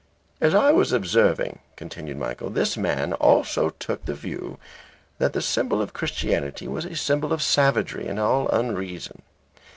[0.41, 4.57] "As I was observing," continued Michael, "this man also took the view
[5.19, 9.21] that the symbol of Christianity was a symbol of savagery and all unreason.